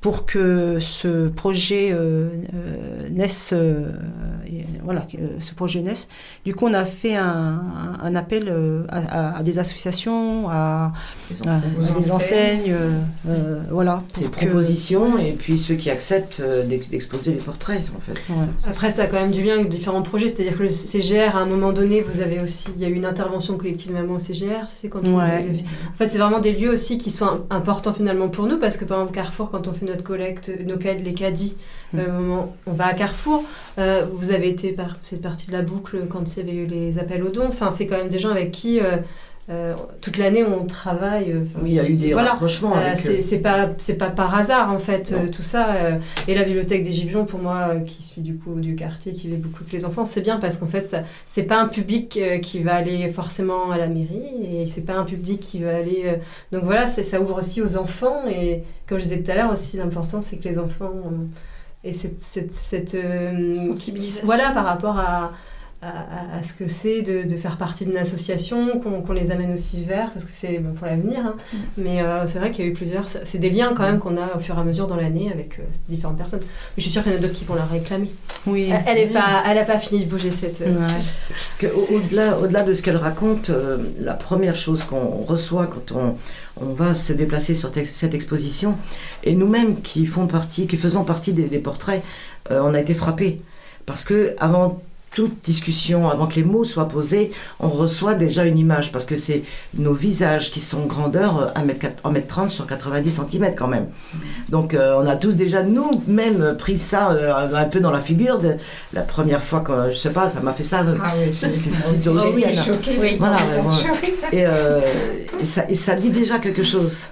[0.00, 3.52] pour que ce projet euh, euh, naisse.
[3.52, 3.90] euh,
[4.84, 6.06] voilà, euh, ce projet naisse.
[6.44, 8.52] Du coup, on a fait un, appel
[8.88, 8.98] à,
[9.32, 10.92] à- à des associations, à,
[11.30, 11.72] Les à- enseignes.
[11.96, 12.74] à des enseignes,
[13.70, 14.02] voilà.
[14.12, 18.12] C'est pour que- propositions et puis ceux qui acceptent d'ex- d'exposer les portraits en fait.
[18.22, 18.38] c'est Ouais.
[18.38, 18.70] ça.
[18.70, 21.40] Après, ça a quand même du lien avec différents projets, c'est-à-dire que le CGR, à
[21.40, 24.18] un moment donné, vous avez aussi, il y a eu une intervention collective maman au
[24.20, 25.46] CGR, c'est quand Ouais.
[25.92, 28.84] En fait, c'est vraiment des lieux aussi qui sont importants finalement pour nous, parce que
[28.84, 31.56] par exemple, Carrefour, quand on fait notre collecte, nos les caddies,
[31.92, 31.98] Mm.
[32.00, 33.44] euh, on va à Carrefour,
[33.78, 36.66] euh, vous avez été, par, c'est partie de la boucle quand il y avait eu
[36.66, 38.80] les appels aux dons, enfin, c'est quand même des gens avec qui,
[39.48, 41.30] euh, toute l'année, on travaille.
[41.30, 42.30] euh, enfin, Oui, il y a eu des voilà.
[42.32, 46.34] rapprochements Euh, c'est pas c'est pas par hasard en fait euh, tout ça euh, et
[46.34, 49.36] la bibliothèque des Gibions pour moi euh, qui suis du coup du quartier qui fait
[49.36, 52.38] beaucoup avec les enfants c'est bien parce qu'en fait ça c'est pas un public euh,
[52.38, 56.02] qui va aller forcément à la mairie et c'est pas un public qui va aller
[56.06, 56.16] euh,
[56.50, 59.52] donc voilà c'est- ça ouvre aussi aux enfants et comme je disais tout à l'heure
[59.52, 64.26] aussi l'important c'est que les enfants euh, aient cette cette, cette euh, Sensibilisation.
[64.26, 65.32] voilà par rapport à
[65.82, 69.52] à, à- à ce que c'est de, de faire partie d'une association, qu'on les amène
[69.52, 71.18] aussi vers, parce que c'est bon, pour l'avenir.
[71.20, 71.34] hein.
[71.52, 71.56] Mm.
[71.76, 73.06] Mais euh, c'est vrai qu'il y a eu plusieurs.
[73.08, 75.58] C'est des liens quand même qu'on a au fur et à mesure dans l'année avec
[75.58, 76.40] euh, ces différentes personnes.
[76.40, 76.46] Mais
[76.78, 78.10] je suis sûre qu'il y en a d'autres qui vont la réclamer.
[78.46, 78.70] Oui.
[78.86, 80.62] Elle- est pas, elle a pas fini de bouger cette.
[80.62, 80.86] euh, Ouais.
[81.28, 85.66] Parce que au- au-delà, au-delà de ce qu'elle raconte, euh, la première chose qu'on reçoit
[85.66, 86.16] quand on,
[86.58, 88.76] on va se déplacer sur te- cette exposition,
[89.24, 92.02] et nous-mêmes qui font partie, qui faisons partie des, des portraits,
[92.50, 93.40] euh, on a été frappés
[93.84, 94.80] parce que avant
[95.14, 99.16] toute discussion, avant que les mots soient posés, on reçoit déjà une image parce que
[99.16, 101.60] c'est nos visages qui sont grandeur euh,
[102.10, 103.86] 1m30 sur 90 cm quand même.
[104.50, 108.38] Donc euh, on a tous déjà nous-mêmes pris ça euh, un peu dans la figure.
[108.38, 108.56] De,
[108.92, 110.84] la première fois que, je sais pas, ça m'a fait ça.
[111.02, 111.70] Ah oui, C'est- aussi.
[113.18, 113.38] Voilà,
[114.34, 114.80] euh,
[115.68, 117.06] et ça dit déjà quelque chose.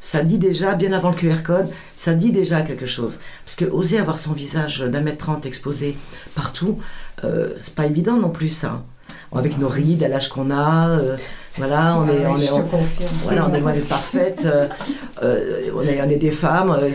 [0.00, 3.20] Ça dit déjà, bien avant le QR code, ça dit déjà quelque chose.
[3.44, 5.94] Parce que oser avoir son visage d'un mètre trente exposé
[6.34, 6.78] partout,
[7.24, 8.82] euh, c'est pas évident non plus ça.
[9.32, 11.16] Avec nos rides à l'âge qu'on a, euh,
[11.58, 13.10] voilà, on Ah est, on est, je on- confirme.
[13.24, 14.42] voilà, on est loin parfaite.
[14.46, 14.66] euh,
[15.22, 16.88] euh, on, est, on est des femmes euh,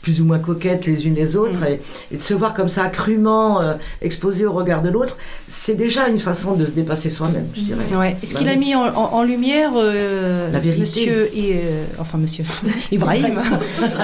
[0.00, 1.64] plus ou moins coquettes les unes les autres.
[1.64, 1.80] Et,
[2.12, 6.08] et de se voir comme ça, crûment euh, exposé au regard de l'autre, c'est déjà
[6.08, 7.84] une façon de se dépasser soi-même, je dirais.
[7.96, 8.16] Ouais.
[8.22, 10.80] Et ce Bah qu'il a mis en, en- en lumière, euh, La vérité.
[10.80, 11.60] Monsieur, et,
[11.98, 12.44] enfin Monsieur
[12.92, 13.40] Ibrahim,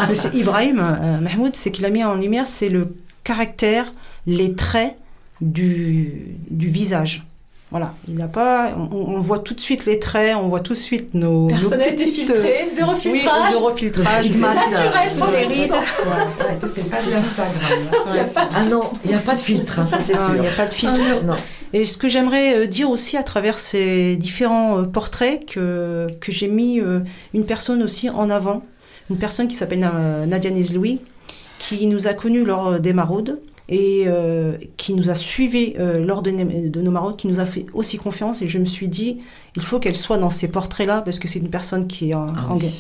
[0.09, 0.77] Monsieur Ibrahim
[1.23, 2.89] Mahmoud, c'est qu'il a mis en lumière, c'est le
[3.25, 3.93] caractère,
[4.27, 4.97] les traits
[5.41, 7.25] du, du visage.
[7.73, 10.75] Voilà, il n'a pas, on, on voit tout de suite les traits, on voit tout
[10.75, 13.51] de suite nos, Personnalité petites, filtrée, zéro euh, oui, filtrage.
[13.53, 15.73] zéro filtrage, Stigmate, naturel, sans les rides.
[15.73, 17.57] Ouais, c'est pas de l'Instagram.
[18.55, 20.35] Ah non, il n'y a pas de filtre, hein, ça c'est Ah, sûr.
[20.37, 21.01] il n'y a pas de filtre.
[21.25, 21.35] Non.
[21.73, 26.31] Et ce que j'aimerais euh, dire aussi à travers ces différents euh, portraits, que, que
[26.31, 26.79] j'ai mis
[27.33, 28.63] une personne aussi en avant,
[29.09, 31.01] une personne qui s'appelle Na- Nadia Nizloui,
[31.59, 36.23] qui nous a connus lors des maraudes et euh, qui nous a suivis euh, lors
[36.23, 38.43] de, nos maraudes, qui nous a fait aussi confiance.
[38.43, 39.19] Et je me suis dit,
[39.57, 42.27] il faut qu'elle soit dans ces portraits-là, parce que c'est une personne qui est en-
[42.37, 42.71] Ah en- oui.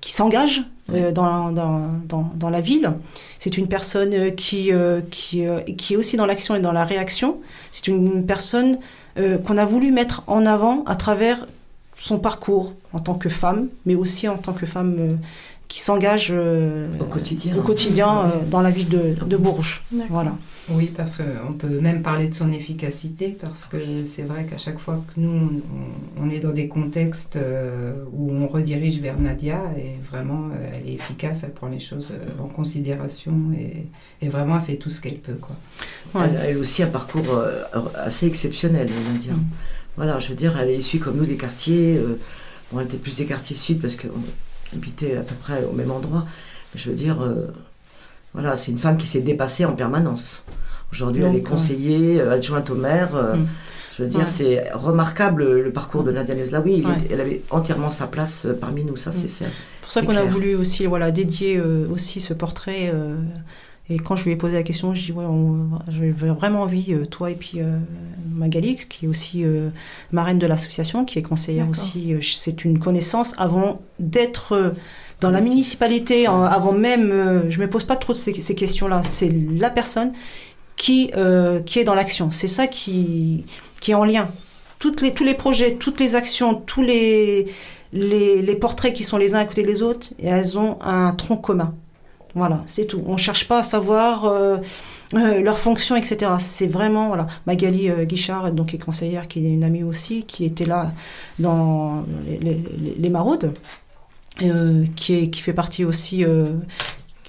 [0.00, 2.92] qui s'engage euh, dans, dans, dans, dans la ville.
[3.38, 4.70] C'est une personne euh, qui,
[5.10, 5.44] qui,
[5.76, 7.36] qui est aussi dans l'action et dans la réaction.
[7.70, 8.78] C'est une personne
[9.16, 11.46] qu'on a voulu mettre en avant à travers
[11.96, 14.96] son parcours en tant que femme, mais aussi en tant que femme
[15.68, 17.56] qui s'engage euh, Au quotidien.
[17.56, 19.82] au quotidien, euh, dans la ville de, de Bourges.
[20.08, 20.36] Voilà.
[20.70, 24.78] Oui, parce qu'on peut même parler de son efficacité, parce que c'est vrai qu'à chaque
[24.78, 25.30] fois que nous,
[26.18, 30.70] on, on est dans des contextes euh, où on redirige vers Nadia, et vraiment, euh,
[30.74, 32.08] elle est efficace, elle prend les choses
[32.40, 33.86] en considération, et,
[34.24, 35.38] et vraiment, elle fait tout ce qu'elle peut.
[35.40, 35.56] Quoi.
[36.14, 36.28] Ouais.
[36.30, 37.62] Elle, elle a aussi un parcours euh,
[37.96, 38.86] assez exceptionnel,
[39.18, 39.32] dire.
[39.34, 39.44] Mm.
[39.96, 41.96] Voilà, je veux dire, elle est issue comme nous des quartiers.
[41.96, 42.18] euh,
[42.72, 44.08] bon, elle était plus des quartiers sud parce qu'on
[44.76, 46.26] habitait à peu près au même endroit.
[46.74, 47.46] Je veux dire, euh,
[48.32, 50.44] voilà, c'est une femme qui s'est dépassée en permanence.
[50.92, 53.14] Aujourd'hui, elle est conseillère, euh, adjointe au maire.
[53.14, 53.46] euh, Mm.
[53.96, 54.26] Je veux dire, Ouais.
[54.26, 56.84] c'est remarquable le parcours de Nadia Neslaoui.
[56.84, 56.92] Ouais.
[57.12, 59.28] Elle avait entièrement sa place parmi nous, ça c'est Mm.
[59.28, 59.50] c'est-
[59.82, 62.92] pour ça qu'on a voulu aussi voilà, dédier euh, aussi ce portrait.
[63.90, 65.24] Et quand je lui ai posé la question, je dis ouais,
[65.88, 67.78] j'avais vraiment envie, euh, toi et puis euh,
[68.32, 69.68] Magali, qui est aussi euh,
[70.12, 72.14] marraine de l'association, qui est conseillère aussi.
[72.14, 74.74] euh, c'est une connaissance avant d'être
[75.20, 77.44] dans la municipalité, en- avant même.
[77.50, 79.02] je me pose pas trop de ces, ces questions-là.
[79.04, 80.12] C'est la personne
[80.76, 82.30] qui, euh, qui est dans l'action.
[82.30, 83.44] C'est ça qui,
[83.80, 84.28] qui est en lien.
[84.78, 87.46] Toutes les, tous les projets, toutes les actions, tous les,
[87.92, 91.12] les, les portraits qui sont les uns à côté des autres, et elles ont un
[91.12, 91.74] tronc commun.
[92.34, 93.02] Voilà, c'est tout.
[93.06, 94.56] On ne cherche pas à savoir euh,
[95.14, 96.32] euh, leur fonction, etc.
[96.38, 100.24] C'est vraiment, voilà, Magali euh, Guichard, donc, qui est conseillère, qui est une amie aussi,
[100.24, 100.92] qui était là
[101.38, 103.54] dans les, les, les- les maraudes,
[104.42, 106.46] euh, qui, est, qui fait partie aussi, euh,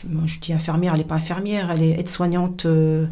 [0.10, 3.06] moi, je dis infirmière, elle n'est pas infirmière, elle est aide-soignante euh,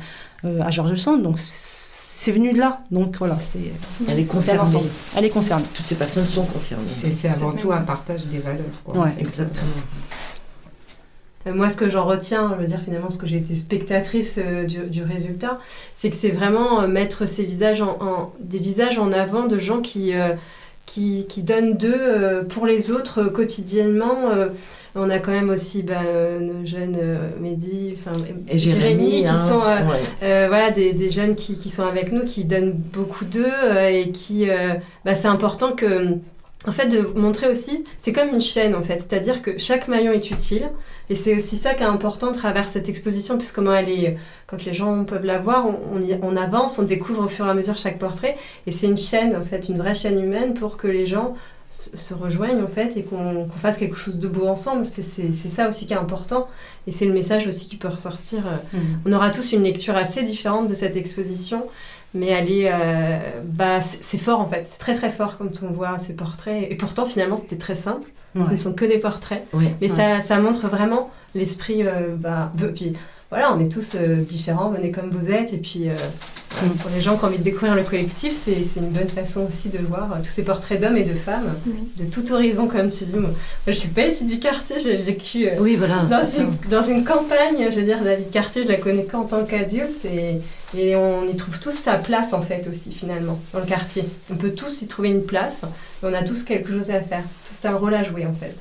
[0.45, 2.79] euh, à Georges Sand, donc c'est venu de là.
[2.91, 3.60] Donc voilà, c'est
[4.08, 4.62] Elle est concernée.
[4.62, 4.89] ensemble.
[5.15, 5.65] Elle est concernée.
[5.73, 6.84] Toutes ces personnes sont concernées.
[7.03, 8.65] Et c'est avant tout un partage des valeurs.
[8.84, 9.03] Quoi.
[9.03, 9.13] Ouais.
[9.19, 9.62] Exactement.
[9.67, 10.15] Euh,
[11.45, 14.63] Moi, ce que j'en retiens, je veux dire finalement, ce que j'ai été spectatrice euh,
[14.65, 15.60] du, du résultat,
[15.95, 19.60] c'est que c'est vraiment euh, mettre ces visages en, en- des visages en avant de
[19.60, 20.34] gens qui, euh,
[20.86, 24.29] qui, qui donnent d'eux euh, pour les autres euh, quotidiennement.
[24.34, 24.49] euh.
[24.95, 28.15] on a quand même aussi ben, euh, nos jeunes euh, Mehdi, enfin
[28.47, 29.99] Et Jérémy, qui hein, sont euh, ouais.
[30.23, 33.89] euh, voilà, des, des jeunes qui, qui sont avec nous, qui donnent beaucoup d'eux euh,
[33.89, 36.10] et qui, euh, bah, c'est important que,
[36.67, 40.12] en fait, de montrer aussi, c'est comme une chaîne en fait, c'est-à-dire que chaque maillon
[40.13, 40.69] est utile
[41.13, 44.17] et c'est aussi ça qui est important à travers cette exposition, puisque comment elle est,
[44.47, 47.45] quand les gens peuvent la voir, on, on, y- on avance, on découvre au fur
[47.45, 48.36] et à mesure chaque portrait
[48.67, 51.36] et c'est une chaîne en fait, une vraie chaîne humaine pour que les gens
[51.69, 54.86] se se rejoignent en fait et qu'on fasse quelque chose de beau ensemble.
[54.88, 56.47] C'est- ça aussi qui est important
[56.88, 58.41] et c'est le message aussi qui peut ressortir.
[58.47, 61.62] euh, on aura tous une lecture assez différente de cette exposition,
[62.13, 65.71] mais elle est, euh, bah, c'est fort en fait, c'est très très fort quand on
[65.80, 66.67] voit ces portraits.
[66.71, 68.08] Et pourtant, finalement, c'était très simple.
[68.36, 69.76] Ce ne sont que des portraits, Ouais.
[69.82, 71.84] mais ça, ça montre vraiment l'esprit.
[71.84, 72.93] euh, bah, puis
[73.30, 75.54] voilà, on est tous euh, différents, venez comme vous êtes.
[75.54, 75.93] Et puis, euh,
[76.63, 76.69] Mm.
[76.78, 79.69] pour les gens qui ont envie de découvrir le collectif, c'est une bonne façon aussi
[79.69, 81.74] de voir tous ces portraits d'hommes et de femmes, Oui.
[81.98, 83.15] de tout horizon, comme tu dis.
[83.15, 83.32] Moi,
[83.65, 85.48] je suis pas issue du quartier, j'ai vécu.
[85.60, 88.67] Oui, voilà, dans une, dans une campagne, je veux dire, la vie de quartier, je
[88.67, 90.39] la connais qu'en tant qu'adulte et,
[90.75, 94.03] et on y trouve tous sa place en fait aussi finalement dans le quartier.
[94.31, 97.23] On peut tous y trouver une place et on a tous quelque chose à faire.
[97.49, 98.55] Tous un rôle à jouer en fait.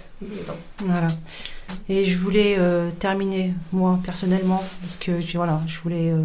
[0.79, 1.09] Voilà.
[1.89, 6.25] Et je voulais euh, terminer, moi, personnellement, parce que voilà, je voulais euh,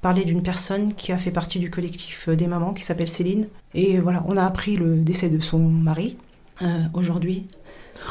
[0.00, 3.48] parler d'une personne qui a fait partie du collectif euh, des mamans, qui s'appelle Céline.
[3.74, 6.16] Et voilà, on a appris le décès de son mari
[6.94, 7.46] aujourd'hui.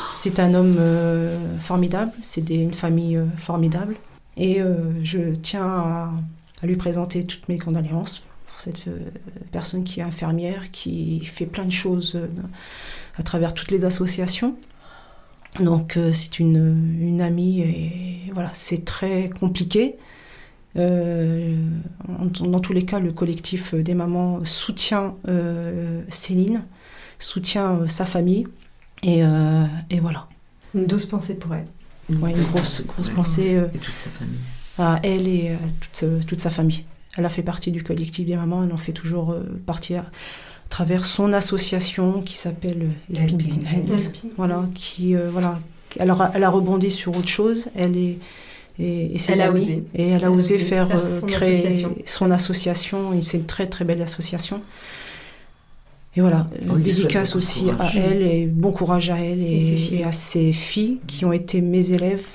[0.10, 0.78] C'est un homme
[1.60, 3.96] formidable, c'est une famille formidable.
[4.36, 4.60] Et
[5.04, 6.12] je tiens à,
[6.62, 9.10] à lui présenter toutes mes condoléances pour cette euh,
[9.52, 12.28] personne qui est infirmière, qui fait plein de choses euh,
[13.18, 14.56] à travers toutes les associations.
[15.60, 19.96] Donc euh, c'est une, une amie et voilà, c'est très compliqué.
[20.78, 21.58] Euh,
[22.08, 26.64] en- dans tous les cas, le collectif des mamans soutient euh, Céline,
[27.20, 28.48] soutient euh, sa famille
[29.04, 30.28] et, euh, et voilà.
[30.74, 31.68] Une douce pensée pour elle.
[32.20, 33.14] Ouais, une grosse, grosse Ouais.
[33.14, 34.38] pensée euh, Et toute sa famille.
[34.78, 36.86] À elle et à toute, euh, toute sa famille.
[37.18, 40.02] Elle a fait partie du collectif des mamans, elle en fait toujours euh, partie à,
[40.02, 40.06] à
[40.70, 44.12] travers son association qui s'appelle euh, Helping Hands.
[44.38, 45.60] Voilà, qui, euh, voilà,
[46.00, 47.68] elle a, elle a rebondi sur autre chose.
[47.76, 48.18] Elle est
[48.80, 49.84] et, et ses Elle a osé.
[49.94, 51.96] Et elle a osé faire, faire son créer association.
[52.06, 53.14] son association.
[53.14, 54.62] Et c'est une très très belle association.
[56.16, 57.98] Et voilà, On lui dédicace aussi bon à courage.
[57.98, 62.28] elle et bon courage à elle et à ses filles qui ont été mes élèves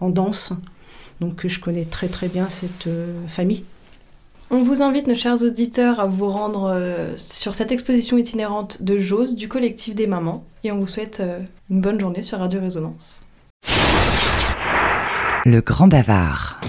[0.00, 0.52] en danse.
[1.20, 3.64] Donc je connais très très bien cette euh, famille.
[4.50, 8.96] On vous invite, nos chers auditeurs, à vous rendre euh, sur cette exposition itinérante de
[8.96, 10.44] Jose du collectif des mamans.
[10.62, 13.22] Et on vous souhaite euh, une bonne journée sur Radio Résonance.
[15.44, 16.60] Le Grand Bavard.